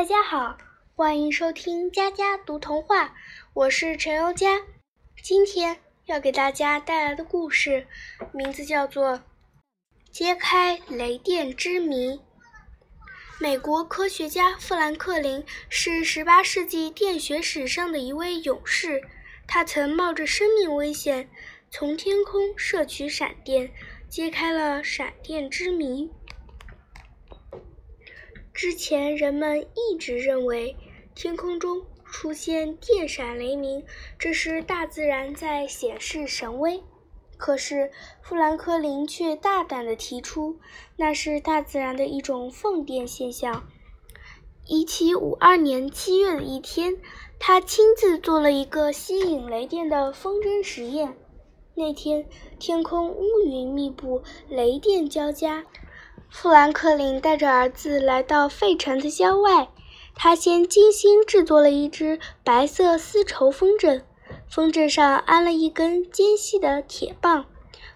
[0.00, 0.56] 大家好，
[0.96, 3.14] 欢迎收听佳佳读童话，
[3.52, 4.62] 我是陈优佳。
[5.22, 7.86] 今天要给大家带来的故事
[8.32, 9.18] 名字叫做
[10.10, 12.12] 《揭开雷电之谜》。
[13.38, 19.02] 美国科学家富兰克林是18世纪电学史上的一位勇士，
[19.46, 21.28] 他曾冒着生命危险
[21.70, 23.70] 从天空摄取闪电，
[24.08, 26.10] 揭开了闪电之谜。
[28.52, 30.76] 之前人们一直认为
[31.14, 33.84] 天空中出现电闪雷鸣，
[34.18, 36.82] 这是大自然在显示神威。
[37.36, 40.58] 可是富兰克林却大胆地提出，
[40.96, 43.66] 那是大自然的一种放电现象。
[44.68, 46.98] 1752年7月的一天，
[47.38, 51.16] 他亲自做了一个吸引雷电的风筝实验。
[51.74, 55.64] 那天天空乌云密布，雷电交加。
[56.32, 59.68] 富兰克林带着儿子来到费城的郊外，
[60.14, 64.02] 他先精心制作了一只白色丝绸风筝，
[64.48, 67.46] 风筝上安了一根尖细的铁棒，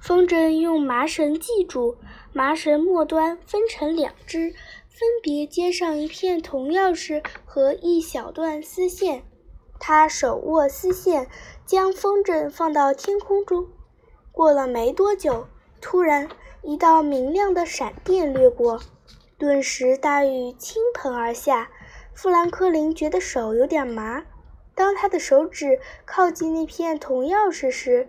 [0.00, 1.96] 风筝用麻绳系住，
[2.32, 4.54] 麻绳末端分成两只，
[4.88, 9.24] 分别接上一片铜钥匙和一小段丝线。
[9.80, 11.26] 他手握丝线，
[11.66, 13.66] 将风筝放到天空中。
[14.30, 15.48] 过了没多久，
[15.80, 16.28] 突然。
[16.62, 18.80] 一道明亮的闪电掠过，
[19.38, 21.70] 顿时大雨倾盆而下。
[22.12, 24.24] 富兰克林觉得手有点麻。
[24.74, 28.08] 当他的手指靠近那片铜钥匙时，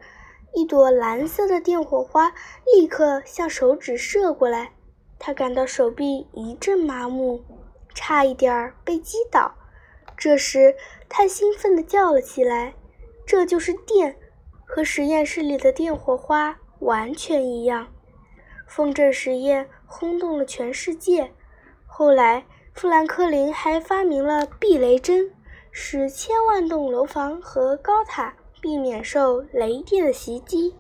[0.54, 2.34] 一朵蓝色的电火花
[2.66, 4.74] 立刻向手指射过来。
[5.18, 7.42] 他感到手臂一阵麻木，
[7.94, 9.54] 差一点儿被击倒。
[10.18, 10.76] 这时，
[11.08, 12.74] 他兴奋地叫了起来
[13.26, 14.18] ：“这就是电，
[14.66, 17.88] 和实验室里的电火花完全一样！”
[18.74, 21.34] 风筝实验轰动了全世界。
[21.86, 25.30] 后来，富兰克林还发明了避雷针，
[25.72, 30.74] 使千万栋楼房和高塔避免受雷电的袭击。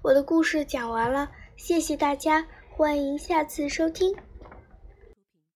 [0.00, 4.14] 我的故事讲完了，谢谢大家，欢迎下次收听。